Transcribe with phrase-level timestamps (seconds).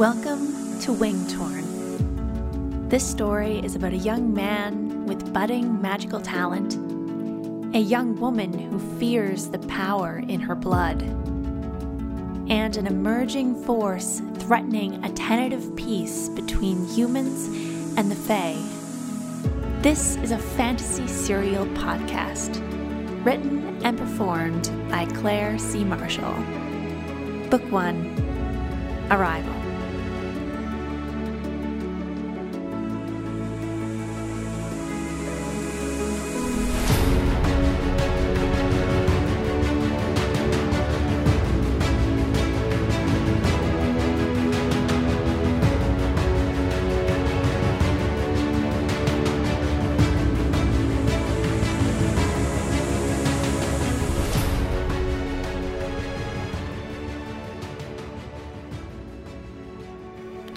[0.00, 2.88] Welcome to Wingtorn.
[2.88, 6.72] This story is about a young man with budding magical talent,
[7.76, 11.02] a young woman who fears the power in her blood,
[12.48, 17.44] and an emerging force threatening a tentative peace between humans
[17.98, 18.56] and the Fae.
[19.82, 22.56] This is a fantasy serial podcast,
[23.22, 25.84] written and performed by Claire C.
[25.84, 26.32] Marshall.
[27.50, 29.59] Book 1 Arrival.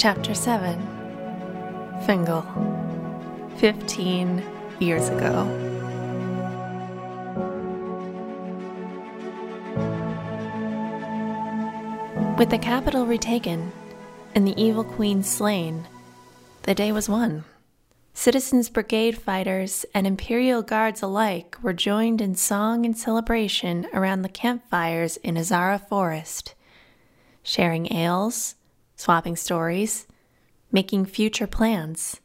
[0.04, 0.76] Chapter 7
[2.06, 2.42] Fingal
[3.56, 4.44] 15
[4.82, 5.46] years ago.
[12.38, 13.72] With the capital retaken
[14.36, 15.88] and the evil queen slain,
[16.64, 17.46] the day was won.
[18.14, 24.28] Citizens' brigade fighters and imperial guards alike were joined in song and celebration around the
[24.28, 26.56] campfires in Azara Forest,
[27.42, 28.56] sharing ales
[28.96, 30.08] swapping stories,
[30.72, 32.20] making future plans.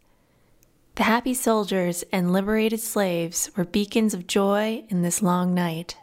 [0.96, 5.96] The happy soldiers and liberated slaves were beacons of joy in this long night.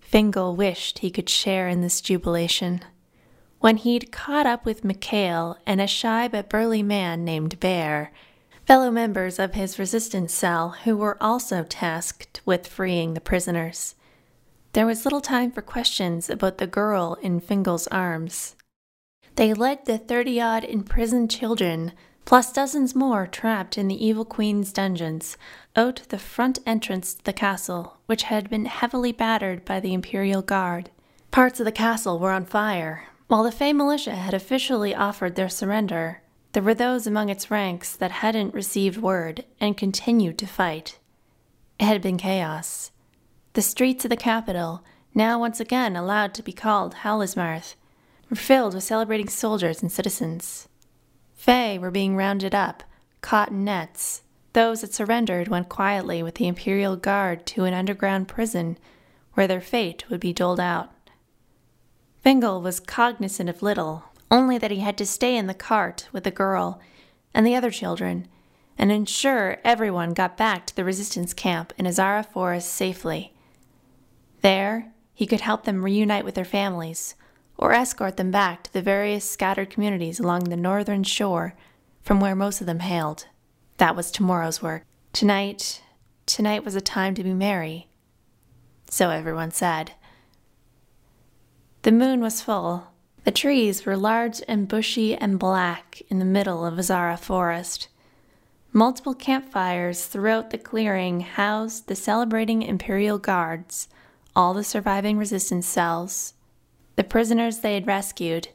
[0.00, 2.82] Fingal wished he could share in this jubilation.
[3.60, 8.12] When he'd caught up with Mikhail and a shy but burly man named Bear,
[8.66, 13.94] fellow members of his resistance cell who were also tasked with freeing the prisoners,
[14.74, 18.56] there was little time for questions about the girl in Fingal's arms.
[19.36, 21.92] They led the thirty odd imprisoned children,
[22.24, 25.36] plus dozens more trapped in the evil queen's dungeons,
[25.74, 30.40] out the front entrance to the castle, which had been heavily battered by the imperial
[30.40, 30.90] guard.
[31.30, 33.08] Parts of the castle were on fire.
[33.26, 37.96] While the Fae militia had officially offered their surrender, there were those among its ranks
[37.96, 40.98] that hadn't received word and continued to fight.
[41.80, 42.92] It had been chaos.
[43.54, 47.74] The streets of the capital, now once again allowed to be called Halismarth,
[48.30, 50.68] were filled with celebrating soldiers and citizens.
[51.34, 52.82] Fae were being rounded up,
[53.20, 54.22] caught in nets.
[54.52, 58.78] Those that surrendered went quietly with the Imperial Guard to an underground prison
[59.34, 60.92] where their fate would be doled out.
[62.22, 66.24] Fingal was cognizant of little, only that he had to stay in the cart with
[66.24, 66.80] the girl
[67.34, 68.28] and the other children
[68.78, 73.32] and ensure everyone got back to the resistance camp in Azara Forest safely.
[74.40, 77.14] There, he could help them reunite with their families
[77.56, 81.54] or escort them back to the various scattered communities along the northern shore
[82.02, 83.26] from where most of them hailed.
[83.78, 84.84] That was tomorrow's work.
[85.12, 85.82] Tonight,
[86.26, 87.88] tonight was a time to be merry.
[88.90, 89.92] So everyone said.
[91.82, 92.88] The moon was full.
[93.24, 97.88] The trees were large and bushy and black in the middle of Azara Forest.
[98.72, 103.88] Multiple campfires throughout the clearing housed the celebrating Imperial Guards,
[104.36, 106.34] all the surviving resistance cells,
[106.96, 108.48] the prisoners they had rescued,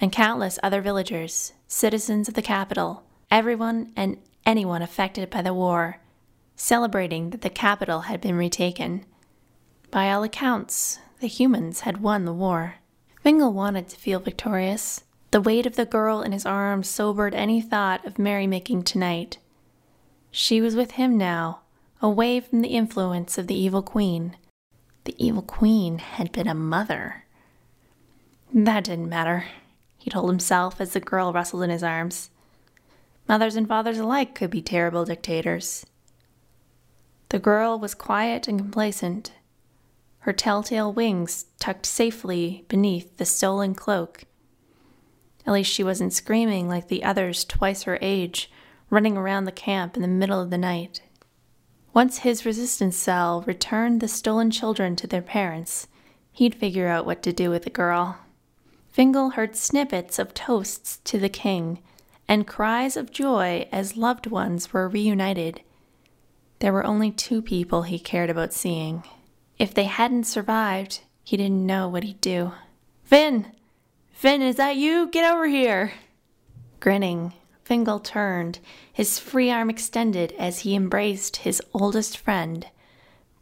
[0.00, 5.98] and countless other villagers, citizens of the capital, everyone and anyone affected by the war,
[6.56, 9.04] celebrating that the capital had been retaken.
[9.90, 12.76] By all accounts, the humans had won the war.
[13.22, 15.04] Fingal wanted to feel victorious.
[15.30, 19.38] The weight of the girl in his arms sobered any thought of merrymaking tonight.
[20.30, 21.60] She was with him now,
[22.02, 24.36] away from the influence of the evil queen.
[25.04, 27.23] The evil queen had been a mother.
[28.56, 29.46] That didn't matter,
[29.98, 32.30] he told himself as the girl rustled in his arms.
[33.28, 35.84] Mothers and fathers alike could be terrible dictators.
[37.30, 39.32] The girl was quiet and complacent,
[40.20, 44.22] her telltale wings tucked safely beneath the stolen cloak.
[45.44, 48.52] At least she wasn't screaming like the others twice her age,
[48.88, 51.02] running around the camp in the middle of the night.
[51.92, 55.88] Once his resistance cell returned the stolen children to their parents,
[56.30, 58.18] he'd figure out what to do with the girl.
[58.94, 61.82] Fingal heard snippets of toasts to the king
[62.28, 65.60] and cries of joy as loved ones were reunited.
[66.60, 69.02] There were only two people he cared about seeing.
[69.58, 72.52] If they hadn't survived, he didn't know what he'd do.
[73.02, 73.50] Finn!
[74.12, 75.08] Finn, is that you?
[75.08, 75.94] Get over here!
[76.78, 77.32] Grinning,
[77.64, 78.60] Fingal turned,
[78.92, 82.68] his free arm extended as he embraced his oldest friend,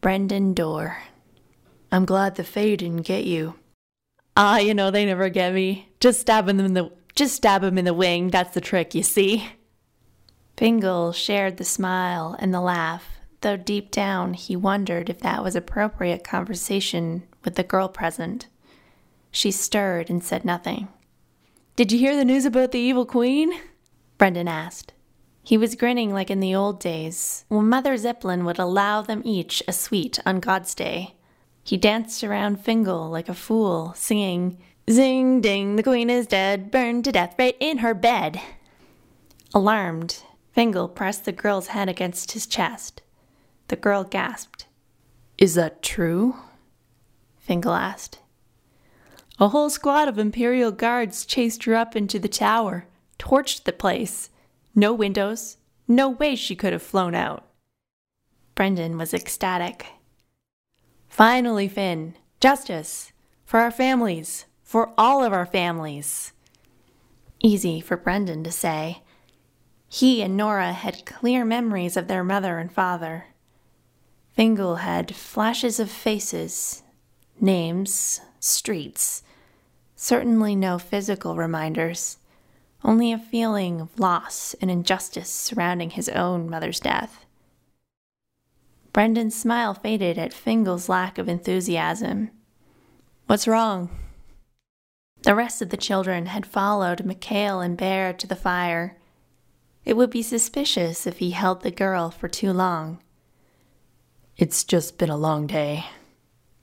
[0.00, 1.02] Brendan Dorr.
[1.92, 3.56] I'm glad the Fae didn't get you,
[4.36, 5.88] Ah, you know, they never get me.
[6.00, 9.02] Just stabbing them in the Just stab him in the wing, that's the trick, you
[9.02, 9.48] see.
[10.56, 15.56] Fingal shared the smile and the laugh, though deep down he wondered if that was
[15.56, 18.46] appropriate conversation with the girl present.
[19.30, 20.88] She stirred and said nothing.
[21.74, 23.52] Did you hear the news about the evil queen?
[24.18, 24.92] Brendan asked.
[25.42, 29.62] He was grinning like in the old days, when Mother Zeppelin would allow them each
[29.66, 31.16] a sweet on God's Day.
[31.64, 34.58] He danced around Fingal like a fool, singing,
[34.90, 38.40] Zing ding, the queen is dead, burned to death right in her bed.
[39.54, 40.22] Alarmed,
[40.52, 43.00] Fingal pressed the girl's head against his chest.
[43.68, 44.66] The girl gasped.
[45.38, 46.36] Is that true?
[47.38, 48.18] Fingal asked.
[49.38, 52.86] A whole squad of Imperial guards chased her up into the tower,
[53.18, 54.30] torched the place.
[54.74, 57.46] No windows, no way she could have flown out.
[58.54, 59.86] Brendan was ecstatic.
[61.12, 63.12] Finally, Finn, justice
[63.44, 66.32] for our families, for all of our families.
[67.38, 69.02] Easy for Brendan to say.
[69.90, 73.26] He and Nora had clear memories of their mother and father.
[74.32, 76.82] Fingal had flashes of faces,
[77.38, 79.22] names, streets,
[79.94, 82.16] certainly no physical reminders,
[82.82, 87.26] only a feeling of loss and injustice surrounding his own mother's death.
[88.92, 92.30] Brendan's smile faded at Fingal's lack of enthusiasm.
[93.26, 93.88] What's wrong?
[95.22, 98.98] The rest of the children had followed Mikhail and Bear to the fire.
[99.84, 102.98] It would be suspicious if he held the girl for too long.
[104.36, 105.86] It's just been a long day.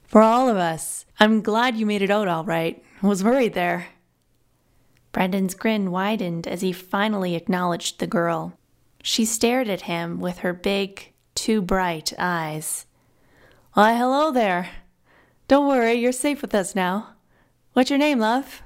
[0.05, 1.05] For all of us.
[1.19, 2.83] I'm glad you made it out all right.
[3.01, 3.87] I was worried there.
[5.11, 8.57] Brendan's grin widened as he finally acknowledged the girl.
[9.01, 12.85] She stared at him with her big, too bright eyes.
[13.73, 14.69] Why, hello there.
[15.47, 17.15] Don't worry, you're safe with us now.
[17.73, 18.61] What's your name, love?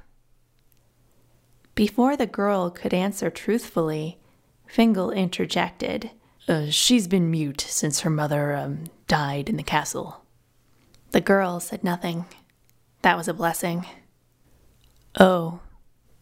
[1.75, 4.19] Before the girl could answer truthfully,
[4.65, 6.11] Fingal interjected.
[6.47, 10.23] Uh, she's been mute since her mother um, died in the castle.
[11.11, 12.25] The girl said nothing.
[13.03, 13.85] That was a blessing.
[15.19, 15.59] Oh.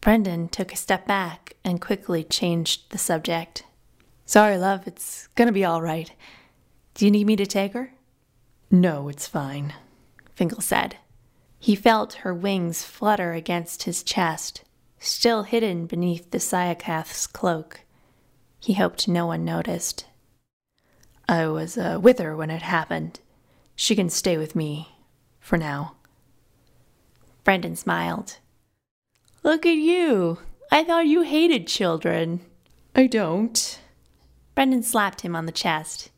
[0.02, 3.64] Brendan took a step back and quickly changed the subject.
[4.26, 6.10] Sorry, love, it's gonna be all right.
[6.94, 7.94] Do you need me to take her?
[8.70, 9.74] No, it's fine,
[10.34, 10.96] Fingal said.
[11.58, 14.62] He felt her wings flutter against his chest,
[14.98, 17.80] still hidden beneath the Syacath's cloak.
[18.58, 20.06] He hoped no one noticed.
[21.28, 23.20] I was uh, with her when it happened.
[23.74, 24.96] She can stay with me
[25.40, 25.94] for now.
[27.44, 28.38] Brendan smiled.
[29.42, 30.38] Look at you.
[30.70, 32.40] I thought you hated children.
[32.94, 33.80] I don't.
[34.54, 36.10] Brendan slapped him on the chest.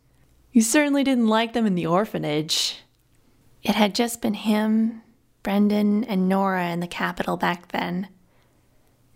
[0.54, 2.78] You certainly didn't like them in the orphanage.
[3.64, 5.02] It had just been him,
[5.42, 8.06] Brendan, and Nora in the capital back then.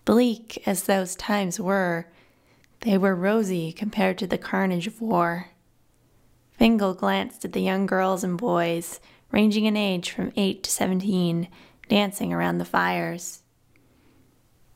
[0.05, 2.09] Bleak as those times were,
[2.81, 5.51] they were rosy compared to the carnage of war.
[6.51, 8.99] Fingal glanced at the young girls and boys,
[9.31, 11.47] ranging in age from 8 to 17,
[11.89, 13.45] dancing around the fires.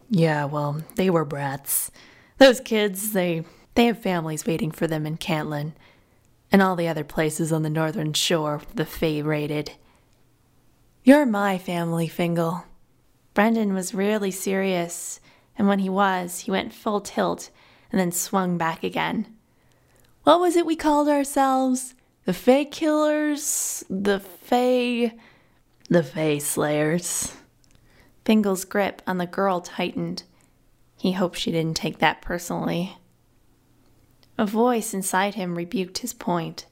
[0.08, 1.90] Yeah, well, they were brats.
[2.38, 3.44] Those kids, they
[3.74, 5.72] they have families waiting for them in Cantlin
[6.52, 9.72] and all the other places on the northern shore the Fae raided.
[11.02, 12.64] You're my family, Fingal.
[13.34, 15.18] Brendan was really serious,
[15.56, 17.50] and when he was, he went full tilt
[17.90, 19.26] and then swung back again.
[20.24, 21.94] What was it we called ourselves?
[22.26, 23.82] The Fae Killers?
[23.90, 25.14] The Fae.
[25.88, 27.34] The Fae Slayers.
[28.24, 30.22] Fingal's grip on the girl tightened.
[30.96, 32.96] He hoped she didn't take that personally.
[34.38, 36.66] A voice inside him rebuked his point.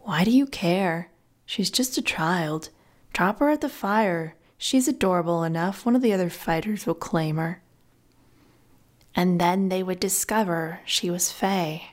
[0.00, 1.10] Why do you care?
[1.46, 2.70] She's just a child.
[3.12, 4.34] Drop her at the fire.
[4.58, 5.84] She's adorable enough.
[5.86, 7.62] One of the other fighters will claim her.
[9.14, 11.90] And then they would discover she was Fae.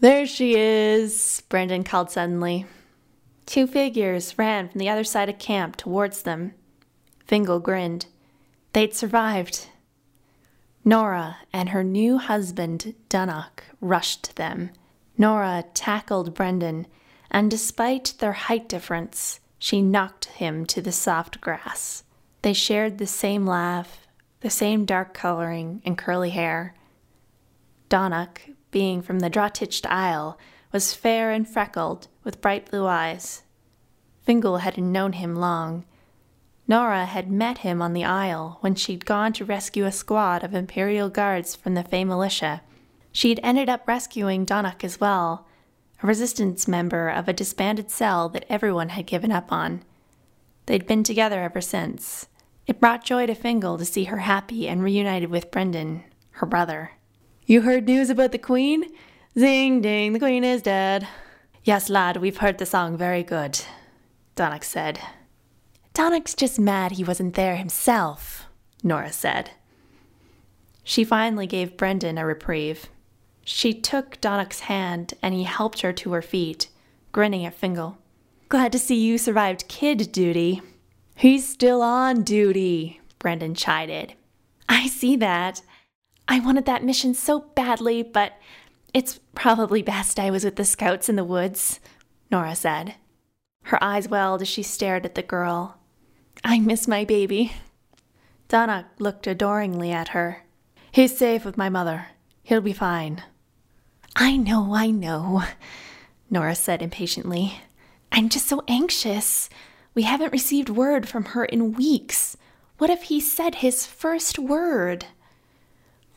[0.00, 2.66] There she is, Brendan called suddenly.
[3.46, 6.54] Two figures ran from the other side of camp towards them.
[7.24, 8.06] Fingal grinned.
[8.72, 9.68] They'd survived.
[10.84, 14.70] Nora and her new husband, Donnach, rushed to them.
[15.16, 16.86] Nora tackled Brendan,
[17.30, 22.02] and despite their height difference, she knocked him to the soft grass.
[22.42, 24.08] They shared the same laugh,
[24.40, 26.74] the same dark coloring and curly hair.
[27.88, 28.40] Donnach,
[28.72, 30.36] being from the Drottich Isle,
[30.72, 33.42] was fair and freckled, with bright blue eyes.
[34.22, 35.84] Fingal hadn't known him long.
[36.68, 40.54] Nora had met him on the Isle when she'd gone to rescue a squad of
[40.54, 42.62] Imperial Guards from the Fae militia.
[43.10, 45.46] She'd ended up rescuing Donnach as well,
[46.02, 49.82] a resistance member of a disbanded cell that everyone had given up on.
[50.66, 52.28] They'd been together ever since,
[52.66, 56.92] It brought joy to Fingal to see her happy and reunited with Brendan, her brother.
[57.44, 58.84] You heard news about the Queen?
[59.36, 61.08] Zing ding, the Queen is dead.
[61.64, 63.60] Yes, lad, we've heard the song very good,
[64.36, 65.00] Donnach said.
[65.94, 68.46] Donnach's just mad he wasn't there himself,
[68.82, 69.50] Nora said.
[70.82, 72.88] She finally gave Brendan a reprieve.
[73.44, 76.68] She took Donnach's hand and he helped her to her feet,
[77.12, 77.98] grinning at Fingal.
[78.48, 80.62] Glad to see you survived kid duty.
[81.14, 84.14] He's still on duty, Brendan chided.
[84.68, 85.62] I see that.
[86.26, 88.32] I wanted that mission so badly, but
[88.94, 91.80] it's probably best I was with the scouts in the woods,
[92.30, 92.94] Nora said.
[93.64, 95.78] Her eyes welled as she stared at the girl.
[96.44, 97.52] I miss my baby.
[98.48, 100.44] Donnach looked adoringly at her.
[100.90, 102.06] He's safe with my mother.
[102.42, 103.22] He'll be fine.
[104.16, 105.42] I know, I know,
[106.30, 107.60] Nora said impatiently.
[108.10, 109.48] I'm just so anxious.
[109.94, 112.36] We haven't received word from her in weeks.
[112.78, 115.06] What if he said his first word?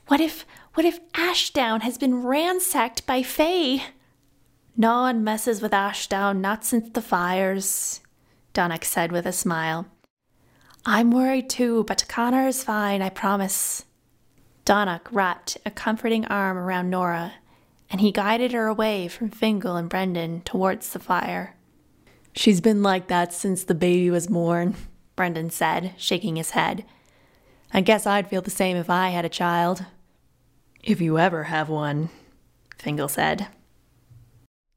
[0.07, 3.81] What if what if Ashdown has been ransacked by Fae?
[4.75, 8.01] No one messes with Ashdown, not since the fires,
[8.53, 9.85] Donnach said with a smile.
[10.87, 13.85] I'm worried too, but Connor is fine, I promise.
[14.65, 17.33] Donnach wrapped a comforting arm around Nora,
[17.89, 21.55] and he guided her away from Fingal and Brendan towards the fire.
[22.33, 24.75] She's been like that since the baby was born,
[25.15, 26.85] Brendan said, shaking his head.
[27.73, 29.85] I guess I'd feel the same if I had a child.
[30.83, 32.09] If you ever have one,
[32.77, 33.47] Fingal said.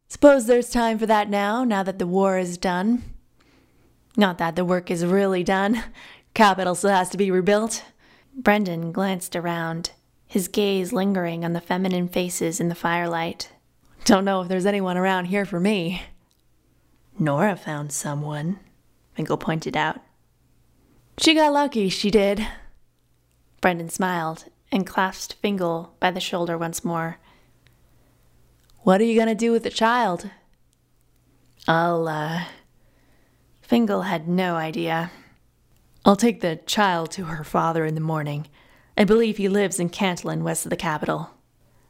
[0.08, 3.02] Suppose there's time for that now, now that the war is done.
[4.18, 5.80] Not that the work is really done.
[6.34, 7.84] Capital still has to be rebuilt.
[8.34, 9.92] Brendan glanced around,
[10.26, 13.52] his gaze lingering on the feminine faces in the firelight.
[14.04, 16.02] Don't know if there's anyone around here for me.
[17.16, 18.58] Nora found someone,
[19.14, 20.00] Fingal pointed out.
[21.18, 22.44] She got lucky, she did.
[23.60, 27.18] Brendan smiled and clasped Fingal by the shoulder once more.
[28.78, 30.28] What are you going to do with the child?
[31.68, 32.44] I'll, uh.
[33.68, 35.10] Fingal had no idea.
[36.02, 38.46] I'll take the child to her father in the morning.
[38.96, 41.32] I believe he lives in Cantlin, west of the capital.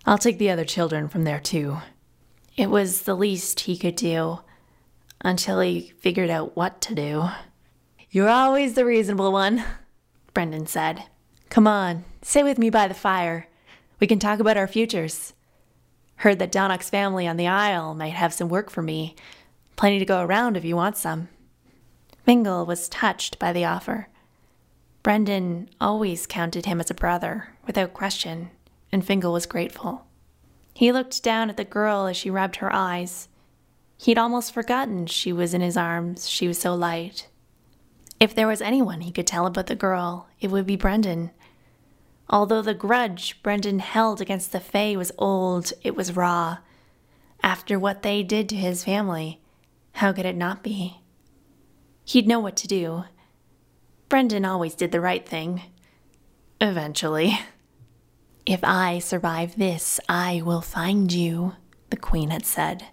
[0.04, 1.76] I'll take the other children from there, too.
[2.56, 4.40] It was the least he could do
[5.20, 7.28] until he figured out what to do.
[8.10, 9.62] You're always the reasonable one,
[10.34, 11.04] Brendan said.
[11.48, 13.46] Come on, sit with me by the fire.
[14.00, 15.32] We can talk about our futures.
[16.16, 19.14] Heard that Donnach's family on the Isle might have some work for me.
[19.76, 21.28] Plenty to go around if you want some.
[22.28, 24.06] Fingal was touched by the offer.
[25.02, 28.50] Brendan always counted him as a brother, without question,
[28.92, 30.04] and Fingal was grateful.
[30.74, 33.30] He looked down at the girl as she rubbed her eyes.
[33.96, 37.28] He'd almost forgotten she was in his arms, she was so light.
[38.20, 41.30] If there was anyone he could tell about the girl, it would be Brendan.
[42.28, 46.58] Although the grudge Brendan held against the Fae was old, it was raw.
[47.42, 49.40] After what they did to his family,
[49.92, 51.00] how could it not be?
[52.08, 53.04] He'd know what to do.
[54.08, 55.60] Brendan always did the right thing.
[56.58, 57.38] Eventually.
[58.46, 61.56] If I survive this, I will find you,
[61.90, 62.86] the Queen had said.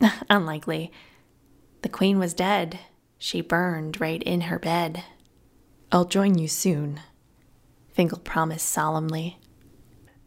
[0.30, 0.92] Unlikely.
[1.82, 2.78] The Queen was dead.
[3.18, 5.02] She burned right in her bed.
[5.90, 7.00] I'll join you soon,
[7.92, 9.40] Fingal promised solemnly.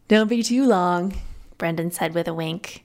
[0.08, 1.14] Don't be too long,
[1.56, 2.84] Brendan said with a wink.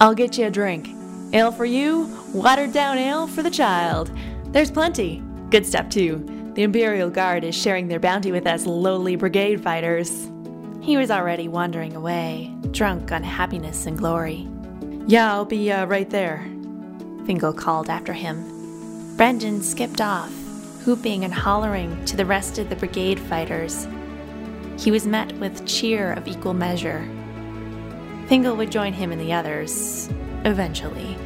[0.00, 0.88] I'll get you a drink.
[1.32, 4.10] Ale for you, watered down ale for the child.
[4.46, 5.22] There's plenty.
[5.50, 6.24] Good stuff, too.
[6.54, 10.30] The Imperial Guard is sharing their bounty with us lowly brigade fighters.
[10.80, 14.48] He was already wandering away, drunk on happiness and glory.
[15.06, 16.38] Yeah, I'll be uh, right there,
[17.26, 19.14] Fingal called after him.
[19.16, 20.32] Brendan skipped off,
[20.86, 23.86] whooping and hollering to the rest of the brigade fighters.
[24.78, 27.06] He was met with cheer of equal measure.
[28.28, 30.08] Fingal would join him and the others,
[30.44, 31.16] eventually.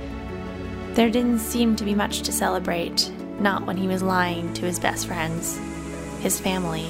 [0.94, 4.78] There didn't seem to be much to celebrate, not when he was lying to his
[4.78, 5.58] best friends,
[6.20, 6.86] his family,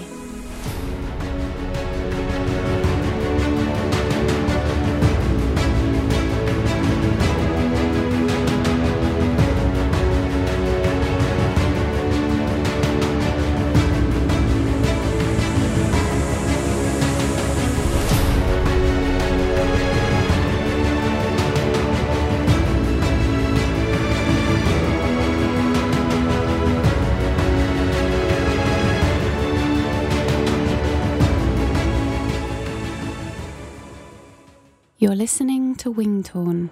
[35.82, 36.70] to Wingtorn.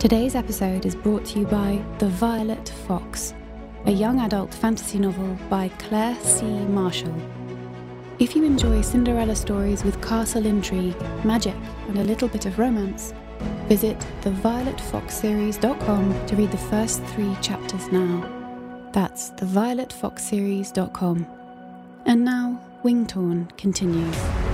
[0.00, 3.32] Today's episode is brought to you by The Violet Fox,
[3.84, 6.46] a young adult fantasy novel by Claire C.
[6.46, 7.14] Marshall.
[8.18, 11.54] If you enjoy Cinderella stories with castle intrigue, magic,
[11.86, 13.14] and a little bit of romance,
[13.68, 18.28] visit thevioletfoxseries.com to read the first three chapters now.
[18.90, 21.26] That's thevioletfoxseries.com.
[22.04, 24.45] And now, Wingtorn continues.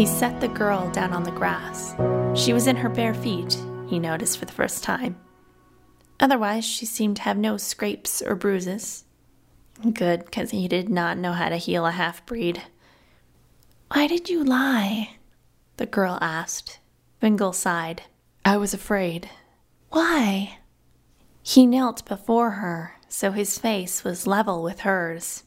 [0.00, 1.94] He set the girl down on the grass.
[2.34, 5.20] She was in her bare feet, he noticed for the first time.
[6.18, 9.04] Otherwise, she seemed to have no scrapes or bruises.
[9.92, 12.62] Good, because he did not know how to heal a half breed.
[13.92, 15.16] Why did you lie?
[15.76, 16.78] The girl asked.
[17.20, 18.04] Fingal sighed.
[18.42, 19.28] I was afraid.
[19.90, 20.60] Why?
[21.42, 25.42] He knelt before her, so his face was level with hers.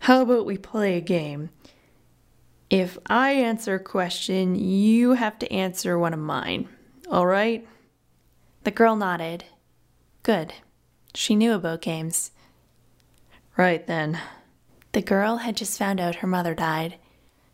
[0.00, 1.50] How about we play a game?
[2.72, 6.70] If I answer a question, you have to answer one of mine.
[7.10, 7.68] All right?
[8.64, 9.44] The girl nodded.
[10.22, 10.54] Good.
[11.14, 12.30] She knew about games.
[13.58, 14.18] Right then.
[14.92, 16.96] The girl had just found out her mother died.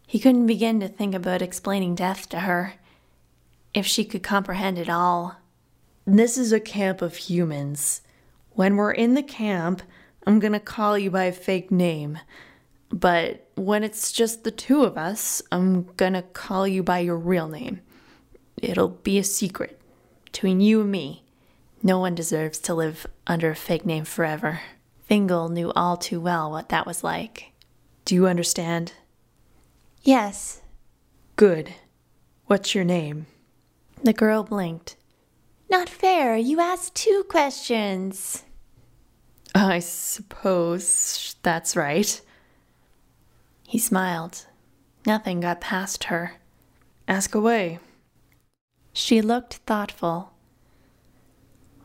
[0.06, 2.74] He couldn't begin to think about explaining death to her.
[3.74, 5.34] If she could comprehend it all.
[6.06, 8.02] This is a camp of humans.
[8.50, 9.82] When we're in the camp,
[10.28, 12.20] I'm gonna call you by a fake name.
[12.90, 17.48] But when it's just the two of us, I'm gonna call you by your real
[17.48, 17.80] name.
[18.56, 19.80] It'll be a secret
[20.24, 21.24] between you and me.
[21.82, 24.60] No one deserves to live under a fake name forever.
[25.02, 27.52] Fingal knew all too well what that was like.
[28.04, 28.92] Do you understand?
[30.02, 30.62] Yes.
[31.36, 31.74] Good.
[32.46, 33.26] What's your name?
[34.02, 34.96] The girl blinked.
[35.70, 36.36] Not fair.
[36.36, 38.44] You asked two questions.
[39.54, 42.20] I suppose that's right.
[43.68, 44.46] He smiled.
[45.04, 46.36] Nothing got past her.
[47.06, 47.80] Ask away.
[48.94, 50.32] She looked thoughtful.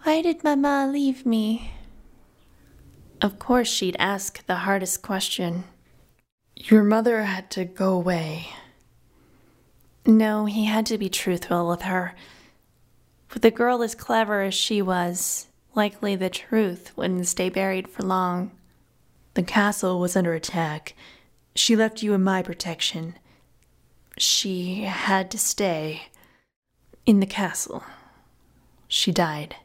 [0.04, 1.72] Why did Mama leave me?
[3.22, 5.66] Of course, she'd ask the hardest question.
[6.56, 8.48] Your mother had to go away.
[10.06, 12.16] No, he had to be truthful with her.
[13.34, 18.04] With a girl as clever as she was, likely the truth wouldn't stay buried for
[18.04, 18.52] long.
[19.34, 20.96] The castle was under attack,
[21.56, 23.16] she left you in my protection.
[24.18, 26.04] She had to stay
[27.06, 27.84] in the castle.
[28.88, 29.56] She died.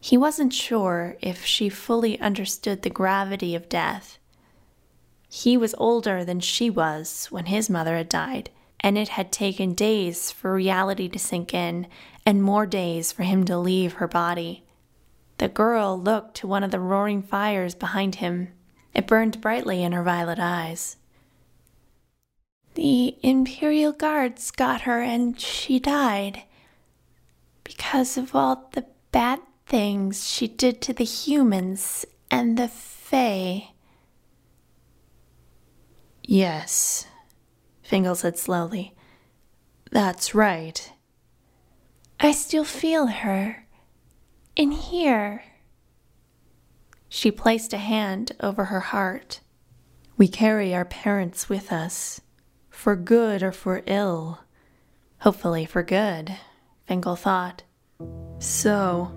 [0.00, 4.18] He wasn't sure if she fully understood the gravity of death.
[5.28, 9.74] He was older than she was when his mother had died, and it had taken
[9.74, 11.86] days for reality to sink in
[12.26, 14.64] and more days for him to leave her body.
[15.38, 18.52] The girl looked to one of the roaring fires behind him
[18.94, 20.96] it burned brightly in her violet eyes.
[22.74, 26.42] The Imperial Guards got her and she died
[27.62, 33.70] because of all the bad things she did to the humans and the Fae.
[36.22, 37.06] Yes,
[37.82, 38.94] Fingal said slowly.
[39.90, 40.92] That's right.
[42.18, 43.66] I still feel her.
[44.56, 45.44] In here.
[47.16, 49.38] She placed a hand over her heart.
[50.16, 52.20] We carry our parents with us,
[52.70, 54.40] for good or for ill.
[55.20, 56.36] Hopefully for good,
[56.88, 57.62] Fingal thought.
[58.40, 59.12] So,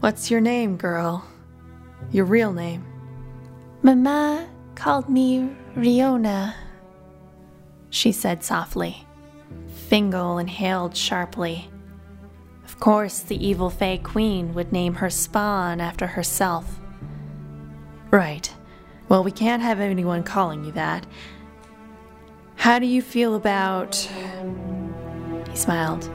[0.00, 1.24] what's your name, girl?
[2.10, 2.84] Your real name?
[3.82, 6.54] Mama called me Riona,
[7.90, 9.06] she said softly.
[9.88, 11.70] Fingal inhaled sharply.
[12.64, 16.80] Of course, the evil Fae Queen would name her spawn after herself.
[18.10, 18.52] Right.
[19.08, 21.06] Well, we can't have anyone calling you that.
[22.56, 23.94] How do you feel about.
[25.50, 26.10] He smiled.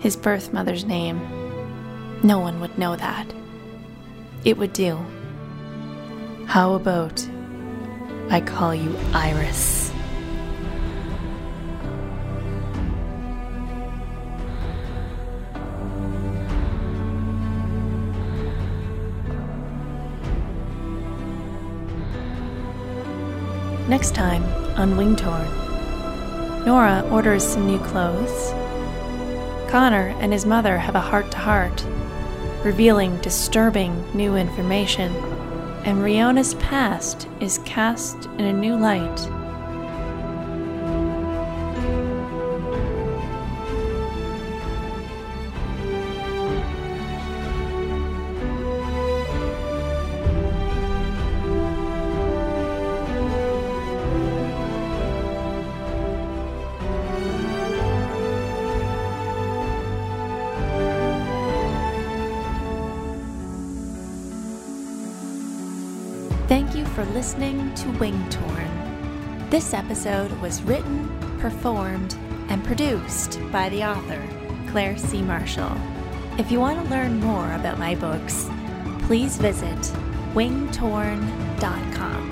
[0.00, 1.18] His birth mother's name.
[2.22, 3.32] No one would know that.
[4.44, 4.98] It would do.
[6.46, 7.26] How about
[8.30, 9.89] I call you Iris?
[23.90, 24.44] Next time
[24.78, 28.52] on Wingtorn, Nora orders some new clothes.
[29.68, 31.84] Connor and his mother have a heart to heart,
[32.62, 35.12] revealing disturbing new information,
[35.84, 39.39] and Riona's past is cast in a new light.
[67.20, 69.50] Listening to Wing Torn.
[69.50, 71.06] This episode was written,
[71.38, 72.16] performed,
[72.48, 74.26] and produced by the author,
[74.68, 75.20] Claire C.
[75.20, 75.70] Marshall.
[76.38, 78.48] If you want to learn more about my books,
[79.00, 79.76] please visit
[80.32, 82.29] wingtorn.com.